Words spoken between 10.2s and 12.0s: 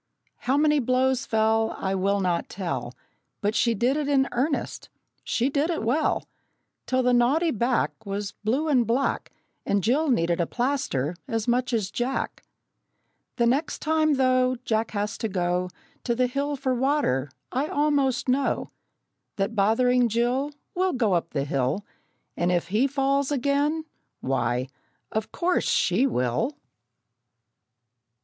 a plaster as much as